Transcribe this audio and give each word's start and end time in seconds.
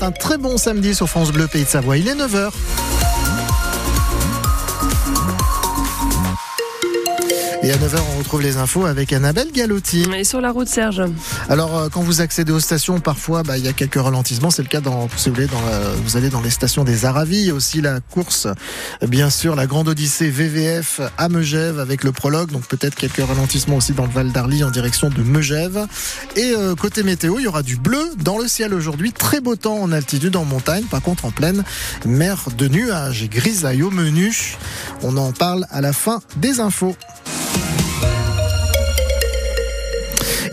Un 0.00 0.10
très 0.10 0.38
bon 0.38 0.56
samedi 0.56 0.94
sur 0.94 1.08
France 1.08 1.32
Bleu 1.32 1.46
Pays 1.46 1.64
de 1.64 1.68
Savoie. 1.68 1.98
Il 1.98 2.08
est 2.08 2.14
9h. 2.14 2.50
Et 7.64 7.70
à 7.70 7.76
9h, 7.76 7.96
on 8.14 8.18
retrouve 8.18 8.42
les 8.42 8.56
infos 8.56 8.86
avec 8.86 9.12
Annabelle 9.12 9.52
Galotti. 9.52 10.04
Et 10.16 10.24
sur 10.24 10.40
la 10.40 10.50
route, 10.50 10.66
Serge 10.66 11.00
Alors, 11.48 11.78
euh, 11.78 11.88
quand 11.88 12.02
vous 12.02 12.20
accédez 12.20 12.50
aux 12.50 12.58
stations, 12.58 12.98
parfois, 12.98 13.44
bah, 13.44 13.56
il 13.56 13.64
y 13.64 13.68
a 13.68 13.72
quelques 13.72 14.02
ralentissements. 14.02 14.50
C'est 14.50 14.62
le 14.62 14.68
cas 14.68 14.80
dans, 14.80 15.08
si 15.16 15.28
vous 15.28 15.36
voulez, 15.36 15.46
dans 15.46 15.62
vous 16.02 16.16
allez 16.16 16.28
dans 16.28 16.40
les 16.40 16.50
stations 16.50 16.82
des 16.82 17.04
Aravis. 17.04 17.38
Il 17.38 17.46
y 17.46 17.50
a 17.50 17.54
aussi 17.54 17.80
la 17.80 18.00
course, 18.00 18.48
bien 19.06 19.30
sûr, 19.30 19.54
la 19.54 19.68
Grande 19.68 19.88
Odyssée 19.88 20.28
VVF 20.28 21.00
à 21.16 21.28
Megève 21.28 21.78
avec 21.78 22.02
le 22.02 22.10
prologue. 22.10 22.50
Donc, 22.50 22.66
peut-être 22.66 22.96
quelques 22.96 23.24
ralentissements 23.24 23.76
aussi 23.76 23.92
dans 23.92 24.06
le 24.06 24.12
Val 24.12 24.32
d'Arly 24.32 24.64
en 24.64 24.70
direction 24.72 25.08
de 25.08 25.22
Megève. 25.22 25.86
Et 26.34 26.54
euh, 26.56 26.74
côté 26.74 27.04
météo, 27.04 27.38
il 27.38 27.44
y 27.44 27.48
aura 27.48 27.62
du 27.62 27.76
bleu 27.76 28.02
dans 28.24 28.38
le 28.38 28.48
ciel 28.48 28.74
aujourd'hui. 28.74 29.12
Très 29.12 29.40
beau 29.40 29.54
temps 29.54 29.78
en 29.78 29.92
altitude, 29.92 30.34
en 30.34 30.44
montagne. 30.44 30.84
Par 30.90 31.00
contre, 31.00 31.26
en 31.26 31.30
pleine 31.30 31.62
mer 32.04 32.48
de 32.58 32.66
nuages 32.66 33.22
et 33.22 33.28
grisaille 33.28 33.84
au 33.84 33.90
menu. 33.90 34.56
On 35.04 35.16
en 35.16 35.30
parle 35.30 35.64
à 35.70 35.80
la 35.80 35.92
fin 35.92 36.20
des 36.38 36.58
infos. 36.58 36.96
Bye. 37.54 37.81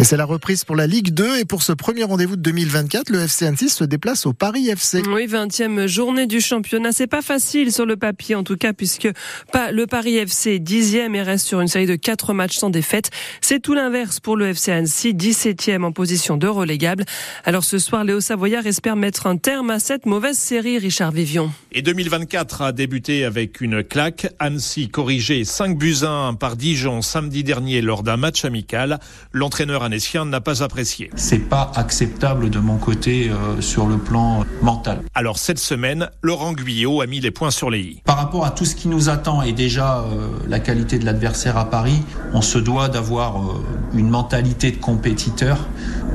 Et 0.00 0.04
c'est 0.04 0.16
la 0.16 0.26
reprise 0.26 0.62
pour 0.62 0.76
la 0.76 0.86
Ligue 0.86 1.12
2 1.12 1.40
et 1.40 1.44
pour 1.44 1.64
ce 1.64 1.72
premier 1.72 2.04
rendez-vous 2.04 2.36
de 2.36 2.40
2024, 2.40 3.10
le 3.10 3.22
FC 3.22 3.46
Annecy 3.46 3.68
se 3.68 3.82
déplace 3.82 4.26
au 4.26 4.32
Paris 4.32 4.68
FC. 4.68 5.02
Oui, 5.08 5.26
20e 5.26 5.88
journée 5.88 6.28
du 6.28 6.40
championnat. 6.40 6.92
C'est 6.92 7.08
pas 7.08 7.20
facile 7.20 7.72
sur 7.72 7.84
le 7.84 7.96
papier 7.96 8.36
en 8.36 8.44
tout 8.44 8.56
cas 8.56 8.72
puisque 8.72 9.08
le 9.08 9.86
Paris 9.86 10.16
FC 10.18 10.52
est 10.52 10.58
10e 10.60 11.16
et 11.16 11.22
reste 11.22 11.48
sur 11.48 11.60
une 11.60 11.66
série 11.66 11.86
de 11.86 11.96
4 11.96 12.32
matchs 12.32 12.58
sans 12.58 12.70
défaite. 12.70 13.10
C'est 13.40 13.58
tout 13.58 13.74
l'inverse 13.74 14.20
pour 14.20 14.36
le 14.36 14.50
FC 14.50 14.70
Annecy, 14.70 15.14
17e 15.14 15.82
en 15.82 15.90
position 15.90 16.36
de 16.36 16.46
relégable. 16.46 17.04
Alors 17.44 17.64
ce 17.64 17.80
soir, 17.80 18.04
Léo 18.04 18.20
Savoyard 18.20 18.68
espère 18.68 18.94
mettre 18.94 19.26
un 19.26 19.36
terme 19.36 19.70
à 19.70 19.80
cette 19.80 20.06
mauvaise 20.06 20.38
série, 20.38 20.78
Richard 20.78 21.10
Vivion. 21.10 21.50
Et 21.72 21.82
2024 21.82 22.62
a 22.62 22.70
débuté 22.70 23.24
avec 23.24 23.60
une 23.60 23.82
claque. 23.82 24.28
Annecy 24.38 24.90
corrigé 24.90 25.42
5 25.42 25.76
buts 25.76 26.04
1 26.04 26.34
par 26.34 26.54
Dijon 26.54 27.02
samedi 27.02 27.42
dernier 27.42 27.80
lors 27.80 28.04
d'un 28.04 28.16
match 28.16 28.44
amical. 28.44 29.00
L'entraîneur 29.32 29.87
n'a 30.24 30.40
pas 30.40 30.62
apprécié. 30.62 31.10
C'est 31.16 31.38
pas 31.38 31.70
acceptable 31.74 32.50
de 32.50 32.58
mon 32.58 32.76
côté 32.76 33.30
euh, 33.30 33.60
sur 33.60 33.86
le 33.86 33.98
plan 33.98 34.44
mental. 34.62 35.00
Alors 35.14 35.38
cette 35.38 35.58
semaine, 35.58 36.08
Laurent 36.22 36.52
Guyot 36.52 37.00
a 37.00 37.06
mis 37.06 37.20
les 37.20 37.30
points 37.30 37.50
sur 37.50 37.70
les 37.70 37.80
i. 37.80 38.02
Par 38.04 38.16
rapport 38.16 38.44
à 38.44 38.50
tout 38.50 38.64
ce 38.64 38.74
qui 38.74 38.88
nous 38.88 39.08
attend 39.08 39.42
et 39.42 39.52
déjà 39.52 40.00
euh, 40.00 40.28
la 40.48 40.60
qualité 40.60 40.98
de 40.98 41.04
l'adversaire 41.04 41.56
à 41.56 41.70
Paris, 41.70 42.02
on 42.32 42.42
se 42.42 42.58
doit 42.58 42.88
d'avoir 42.88 43.38
euh, 43.38 43.64
une 43.94 44.08
mentalité 44.08 44.70
de 44.70 44.76
compétiteur 44.76 45.58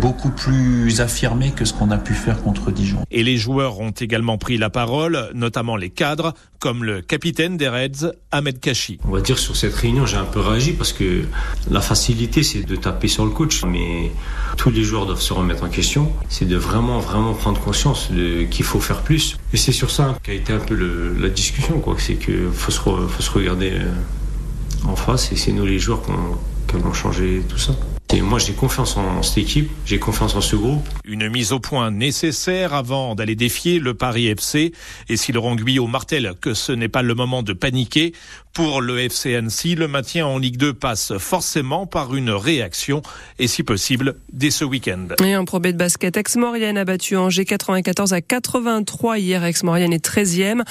beaucoup 0.00 0.30
plus 0.30 1.00
affirmée 1.00 1.52
que 1.52 1.64
ce 1.64 1.72
qu'on 1.72 1.90
a 1.90 1.98
pu 1.98 2.14
faire 2.14 2.42
contre 2.42 2.70
Dijon. 2.70 3.04
Et 3.10 3.22
les 3.22 3.36
joueurs 3.36 3.80
ont 3.80 3.90
également 3.90 4.38
pris 4.38 4.58
la 4.58 4.70
parole, 4.70 5.30
notamment 5.34 5.76
les 5.76 5.90
cadres, 5.90 6.34
comme 6.58 6.84
le 6.84 7.02
capitaine 7.02 7.56
des 7.56 7.68
Reds, 7.68 8.12
Ahmed 8.32 8.60
Kachi. 8.60 8.98
On 9.06 9.12
va 9.12 9.20
dire 9.20 9.38
sur 9.38 9.56
cette 9.56 9.74
réunion, 9.74 10.06
j'ai 10.06 10.16
un 10.16 10.24
peu 10.24 10.40
réagi 10.40 10.72
parce 10.72 10.92
que 10.92 11.24
la 11.70 11.80
facilité, 11.80 12.42
c'est 12.42 12.62
de 12.62 12.76
taper 12.76 13.08
sur 13.08 13.24
le 13.24 13.30
coach 13.30 13.64
mais 13.64 14.10
tous 14.56 14.70
les 14.70 14.82
joueurs 14.82 15.06
doivent 15.06 15.20
se 15.20 15.32
remettre 15.32 15.64
en 15.64 15.68
question. 15.68 16.12
C'est 16.28 16.46
de 16.46 16.56
vraiment, 16.56 16.98
vraiment 16.98 17.34
prendre 17.34 17.60
conscience 17.60 18.10
qu'il 18.50 18.64
faut 18.64 18.80
faire 18.80 19.02
plus. 19.02 19.36
Et 19.52 19.56
c'est 19.56 19.72
sur 19.72 19.90
ça 19.90 20.18
qu'a 20.22 20.32
été 20.32 20.52
un 20.52 20.58
peu 20.58 20.74
la 21.18 21.28
discussion, 21.28 21.80
quoi. 21.80 21.96
C'est 21.98 22.16
qu'il 22.16 22.50
faut 22.52 22.70
se, 22.70 22.80
faut 22.80 23.22
se 23.22 23.30
regarder 23.30 23.72
euh, 23.72 24.88
en 24.88 24.96
face 24.96 25.32
et 25.32 25.36
c'est 25.36 25.52
nous 25.52 25.66
les 25.66 25.78
joueurs 25.78 26.02
qui 26.02 26.76
allons 26.76 26.92
changer 26.92 27.42
tout 27.48 27.58
ça. 27.58 27.72
Moi, 28.14 28.38
j'ai 28.38 28.54
confiance 28.54 28.96
en 28.96 29.22
cette 29.22 29.38
équipe, 29.38 29.70
j'ai 29.84 29.98
confiance 29.98 30.34
en 30.36 30.40
ce 30.40 30.56
groupe. 30.56 30.88
Une 31.04 31.28
mise 31.28 31.52
au 31.52 31.60
point 31.60 31.90
nécessaire 31.90 32.72
avant 32.72 33.14
d'aller 33.14 33.34
défier 33.34 33.78
le 33.78 33.94
Paris 33.94 34.26
FC. 34.28 34.72
Et 35.08 35.16
si 35.16 35.32
Laurent 35.32 35.54
Guyot 35.54 35.86
martèle 35.86 36.32
que 36.40 36.54
ce 36.54 36.72
n'est 36.72 36.88
pas 36.88 37.02
le 37.02 37.14
moment 37.14 37.42
de 37.42 37.52
paniquer, 37.52 38.12
pour 38.56 38.80
le 38.80 38.98
FC 39.00 39.34
Annecy, 39.34 39.74
le 39.74 39.86
maintien 39.86 40.24
en 40.26 40.38
Ligue 40.38 40.56
2 40.56 40.72
passe 40.72 41.18
forcément 41.18 41.84
par 41.86 42.14
une 42.14 42.30
réaction 42.30 43.02
et 43.38 43.48
si 43.48 43.62
possible 43.62 44.14
dès 44.32 44.50
ce 44.50 44.64
week-end. 44.64 45.08
Et 45.22 45.34
un 45.34 45.44
probé 45.44 45.74
de 45.74 45.76
basket, 45.76 46.16
Aix-Maurienne 46.16 46.78
a 46.78 46.86
battu 46.86 47.18
Angers 47.18 47.44
94 47.44 48.14
à 48.14 48.22
83 48.22 49.18
hier. 49.18 49.44
Aix-Maurienne 49.44 49.92
est 49.92 50.02
13e. 50.02 50.62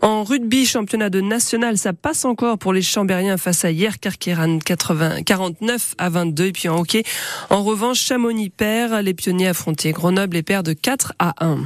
En 0.00 0.22
rugby, 0.22 0.64
championnat 0.64 1.10
de 1.10 1.20
national, 1.20 1.76
ça 1.76 1.92
passe 1.92 2.24
encore 2.24 2.56
pour 2.56 2.72
les 2.72 2.82
Chambériens 2.82 3.36
face 3.36 3.64
à 3.64 3.72
hier, 3.72 3.98
Carqueran 3.98 4.60
49 4.60 5.94
à 5.98 6.08
22. 6.10 6.44
Et 6.44 6.52
puis 6.52 6.68
en 6.68 6.78
hockey, 6.78 7.02
en 7.50 7.64
revanche, 7.64 7.98
Chamonix 7.98 8.50
perd. 8.50 9.02
Les 9.02 9.12
pionniers 9.12 9.48
affrontés 9.48 9.90
Grenoble 9.90 10.36
et 10.36 10.44
perdent 10.44 10.72
4 10.80 11.14
à 11.18 11.34
1. 11.44 11.58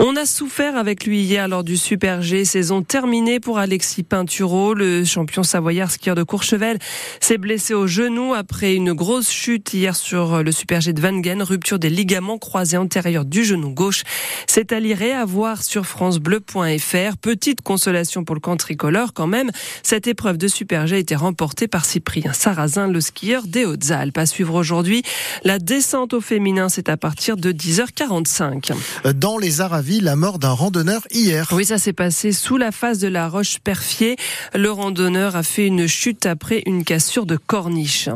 On 0.00 0.16
a 0.16 0.26
souffert 0.26 0.76
avec 0.76 1.06
lui 1.06 1.22
hier 1.22 1.48
lors 1.48 1.64
du 1.64 1.78
Super 1.78 2.20
G, 2.20 2.44
saison 2.44 2.82
terminée 2.82 3.40
pour 3.40 3.58
Alexis 3.58 4.02
Pinturo. 4.02 4.74
Champion 5.04 5.42
savoyard 5.42 5.90
skieur 5.90 6.14
de 6.14 6.22
Courchevel, 6.22 6.78
s'est 7.20 7.38
blessé 7.38 7.74
au 7.74 7.86
genou 7.86 8.34
après 8.34 8.74
une 8.74 8.92
grosse 8.92 9.30
chute 9.30 9.72
hier 9.74 9.96
sur 9.96 10.42
le 10.42 10.52
Super 10.52 10.80
G 10.80 10.92
de 10.92 11.00
Vangen, 11.00 11.42
rupture 11.42 11.78
des 11.78 11.90
ligaments 11.90 12.38
croisés 12.38 12.76
antérieurs 12.76 13.24
du 13.24 13.44
genou 13.44 13.70
gauche. 13.70 14.02
C'est 14.46 14.72
à 14.72 14.80
lire 14.80 15.02
et 15.02 15.12
à 15.12 15.24
voir 15.24 15.62
sur 15.62 15.86
francebleu.fr. 15.86 17.16
Petite 17.20 17.62
consolation 17.62 18.24
pour 18.24 18.34
le 18.34 18.40
camp 18.40 18.56
tricolore 18.56 19.12
quand 19.12 19.26
même. 19.26 19.50
Cette 19.82 20.06
épreuve 20.06 20.38
de 20.38 20.48
Super 20.48 20.86
G 20.86 20.96
a 20.96 20.98
été 20.98 21.14
remportée 21.14 21.68
par 21.68 21.84
Cyprien 21.84 22.32
Sarrazin, 22.32 22.88
le 22.88 23.00
skieur 23.00 23.46
des 23.46 23.64
Hautes-Alpes. 23.64 24.18
À 24.18 24.26
suivre 24.26 24.54
aujourd'hui, 24.54 25.02
la 25.44 25.58
descente 25.58 26.14
au 26.14 26.20
féminin, 26.20 26.68
c'est 26.68 26.88
à 26.88 26.96
partir 26.96 27.36
de 27.36 27.52
10h45. 27.52 28.72
Dans 29.14 29.38
les 29.38 29.60
Aravis, 29.60 30.00
la 30.00 30.16
mort 30.16 30.38
d'un 30.38 30.52
randonneur 30.52 31.02
hier. 31.10 31.48
Oui, 31.52 31.64
ça 31.64 31.78
s'est 31.78 31.92
passé 31.92 32.32
sous 32.32 32.56
la 32.56 32.72
face 32.72 32.98
de 32.98 33.08
la 33.08 33.28
Roche-Perfier. 33.28 34.16
Le 34.54 34.70
randonneur 34.88 35.36
a 35.36 35.42
fait 35.42 35.66
une 35.66 35.86
chute 35.86 36.24
après 36.24 36.62
une 36.64 36.82
cassure 36.82 37.26
de 37.26 37.36
corniche. 37.36 38.08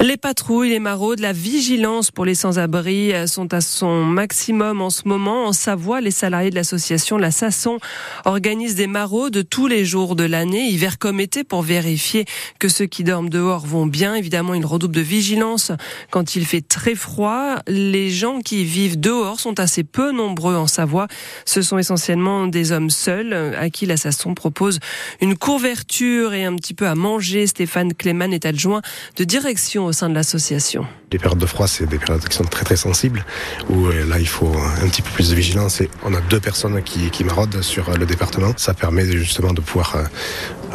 Les 0.00 0.16
patrouilles, 0.16 0.70
les 0.70 0.78
maraudes, 0.78 1.20
la 1.20 1.34
vigilance 1.34 2.10
pour 2.10 2.24
les 2.24 2.34
sans-abri 2.34 3.12
sont 3.26 3.52
à 3.52 3.60
son 3.60 4.02
maximum 4.02 4.80
en 4.80 4.88
ce 4.88 5.06
moment. 5.06 5.44
En 5.44 5.52
Savoie, 5.52 6.00
les 6.00 6.10
salariés 6.10 6.48
de 6.48 6.54
l'association 6.54 7.18
La 7.18 7.30
Sasson 7.30 7.76
organisent 8.24 8.76
des 8.76 8.86
maraudes 8.86 9.46
tous 9.50 9.66
les 9.66 9.84
jours 9.84 10.16
de 10.16 10.24
l'année, 10.24 10.70
hiver 10.70 10.98
comme 10.98 11.20
été, 11.20 11.44
pour 11.44 11.60
vérifier 11.60 12.24
que 12.58 12.70
ceux 12.70 12.86
qui 12.86 13.04
dorment 13.04 13.28
dehors 13.28 13.66
vont 13.66 13.84
bien. 13.84 14.14
Évidemment, 14.14 14.54
ils 14.54 14.64
redoublent 14.64 14.94
de 14.94 15.02
vigilance 15.02 15.70
quand 16.08 16.34
il 16.34 16.46
fait 16.46 16.66
très 16.66 16.94
froid. 16.94 17.56
Les 17.68 18.08
gens 18.08 18.40
qui 18.40 18.64
vivent 18.64 18.98
dehors 18.98 19.38
sont 19.38 19.60
assez 19.60 19.84
peu 19.84 20.12
nombreux 20.12 20.56
en 20.56 20.66
Savoie. 20.66 21.08
Ce 21.44 21.60
sont 21.60 21.76
essentiellement 21.76 22.46
des 22.46 22.72
hommes 22.72 22.88
seuls 22.88 23.54
à 23.58 23.68
qui 23.68 23.84
La 23.84 23.98
Sasson 23.98 24.32
propose 24.32 24.80
une 25.20 25.36
couverture 25.36 25.89
et 26.00 26.44
un 26.44 26.54
petit 26.56 26.74
peu 26.74 26.86
à 26.86 26.94
manger. 26.94 27.46
Stéphane 27.46 27.94
Clément 27.94 28.30
est 28.30 28.46
adjoint 28.46 28.80
de 29.16 29.24
direction 29.24 29.86
au 29.86 29.92
sein 29.92 30.08
de 30.08 30.14
l'association. 30.14 30.86
Les 31.12 31.18
périodes 31.18 31.38
de 31.38 31.46
froid, 31.46 31.66
c'est 31.66 31.86
des 31.86 31.98
périodes 31.98 32.26
qui 32.28 32.36
sont 32.36 32.44
très 32.44 32.64
très 32.64 32.76
sensibles, 32.76 33.24
où 33.68 33.86
euh, 33.86 34.06
là 34.06 34.20
il 34.20 34.28
faut 34.28 34.52
un 34.56 34.88
petit 34.88 35.02
peu 35.02 35.10
plus 35.10 35.30
de 35.30 35.34
vigilance. 35.34 35.80
Et 35.80 35.90
on 36.04 36.14
a 36.14 36.20
deux 36.20 36.38
personnes 36.38 36.80
qui, 36.84 37.10
qui 37.10 37.24
maraudent 37.24 37.60
sur 37.62 37.88
euh, 37.88 37.96
le 37.96 38.06
département. 38.06 38.52
Ça 38.56 38.74
permet 38.74 39.04
justement 39.10 39.52
de 39.52 39.60
pouvoir 39.60 39.96
euh, 39.96 40.04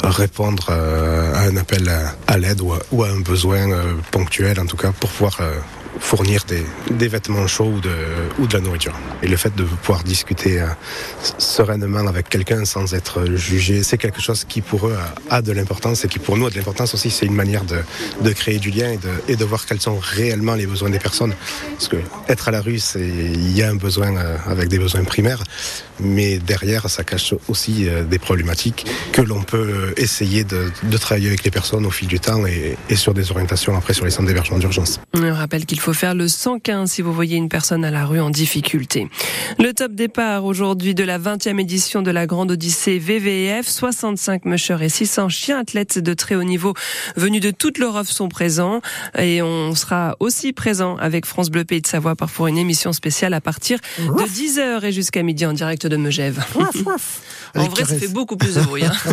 répondre 0.09 0.69
à 0.69 1.41
un 1.41 1.57
appel 1.57 1.89
à 2.27 2.38
l'aide 2.38 2.61
ou 2.61 3.03
à 3.03 3.09
un 3.09 3.19
besoin 3.19 3.67
ponctuel, 4.11 4.59
en 4.59 4.66
tout 4.66 4.77
cas, 4.77 4.91
pour 4.91 5.09
pouvoir 5.09 5.39
fournir 5.99 6.43
des, 6.47 7.07
vêtements 7.07 7.47
chauds 7.47 7.73
ou 7.75 7.79
de, 7.79 8.53
la 8.53 8.59
nourriture. 8.59 8.94
Et 9.21 9.27
le 9.27 9.38
fait 9.38 9.55
de 9.55 9.63
pouvoir 9.63 10.03
discuter 10.03 10.61
euh, 10.61 10.67
sereinement 11.38 12.07
avec 12.07 12.29
quelqu'un 12.29 12.65
sans 12.65 12.94
être 12.94 13.25
jugé, 13.35 13.83
c'est 13.83 13.97
quelque 13.97 14.21
chose 14.21 14.45
qui 14.45 14.61
pour 14.61 14.88
eux 14.88 14.97
a, 15.29 15.41
de 15.41 15.51
l'importance 15.51 16.05
et 16.05 16.07
qui 16.07 16.19
pour 16.19 16.38
nous 16.38 16.47
a 16.47 16.49
de 16.49 16.55
l'importance 16.55 16.94
aussi. 16.94 17.09
C'est 17.09 17.25
une 17.25 17.35
manière 17.35 17.63
de, 17.65 18.33
créer 18.33 18.59
du 18.59 18.71
lien 18.71 18.95
et 19.27 19.35
de, 19.35 19.45
voir 19.45 19.65
quels 19.65 19.81
sont 19.81 19.97
réellement 19.99 20.55
les 20.55 20.67
besoins 20.67 20.89
des 20.89 20.99
personnes. 20.99 21.33
Parce 21.71 21.88
que 21.88 21.97
être 22.27 22.47
à 22.47 22.51
la 22.51 22.61
rue, 22.61 22.79
il 22.95 23.57
y 23.57 23.63
a 23.63 23.69
un 23.69 23.75
besoin 23.75 24.15
euh, 24.15 24.38
avec 24.47 24.69
des 24.69 24.79
besoins 24.79 25.03
primaires, 25.03 25.44
mais 26.00 26.38
derrière, 26.38 26.89
ça 26.89 27.03
cache 27.03 27.33
aussi 27.47 27.88
euh, 27.88 28.03
des 28.03 28.19
problématiques 28.19 28.85
que 29.12 29.21
l'on 29.21 29.41
peut 29.44 29.94
essayer 29.97 30.44
de, 30.44 30.71
de, 30.83 30.97
travailler 30.97 31.27
avec 31.27 31.44
les 31.44 31.51
personnes 31.51 31.86
au 31.86 31.92
fil 31.92 32.07
du 32.07 32.19
temps 32.19 32.45
et, 32.45 32.77
et 32.89 32.95
sur 32.95 33.13
des 33.13 33.31
orientations 33.31 33.75
après 33.75 33.94
sur 33.94 34.06
les 34.06 34.12
centres 34.12 34.27
d'hébergement 34.27 34.59
d'urgence. 34.59 35.00
On 35.13 35.33
rappelle 35.33 35.65
qu'il 35.65 35.80
faut 35.80 35.94
faire 35.94 36.15
le 36.15 36.27
115 36.27 36.89
si 36.89 37.01
vous 37.01 37.13
voyez 37.13 37.38
une 37.38 37.50
personne 37.50 37.83
à 37.86 37.92
la 37.92 38.06
rue 38.06 38.19
en 38.19 38.30
difficulté. 38.30 39.07
Le 39.59 39.74
top 39.74 39.94
départ 39.94 40.45
aujourd'hui 40.45 40.95
de 40.95 41.03
la 41.03 41.19
20e 41.19 41.59
édition 41.59 42.01
de 42.01 42.12
la 42.12 42.25
Grande 42.25 42.51
Odyssée 42.51 43.00
VVF. 43.00 43.68
65 43.68 44.45
mushers 44.45 44.77
et 44.81 44.89
600 44.89 45.30
chiens 45.30 45.59
athlètes 45.59 46.00
de 46.00 46.13
très 46.13 46.36
haut 46.36 46.44
niveau 46.44 46.74
venus 47.15 47.42
de 47.42 47.51
toute 47.51 47.77
l'Europe 47.77 48.07
sont 48.07 48.30
présents. 48.30 48.81
Et 49.18 49.42
on 49.42 49.75
sera 49.75 50.15
aussi 50.19 50.53
présent 50.53 50.97
avec 50.97 51.25
France 51.25 51.50
Bleu 51.50 51.65
Pays 51.65 51.81
de 51.81 51.88
Savoie 51.88 52.15
pour 52.15 52.47
une 52.47 52.57
émission 52.57 52.94
spéciale 52.94 53.33
à 53.33 53.42
partir 53.42 53.80
de 54.00 54.24
10h 54.24 54.83
et 54.83 54.92
jusqu'à 54.92 55.24
midi 55.24 55.45
en 55.45 55.53
direct 55.53 55.88
de 55.88 55.97
Megève. 55.97 56.44
en 57.56 57.63
vrai, 57.65 57.86
ça 57.86 57.97
fait 57.97 58.07
beaucoup 58.07 58.38
plus 58.38 58.56
de 58.56 58.62
bruit. 58.62 58.83
Hein. 58.86 58.92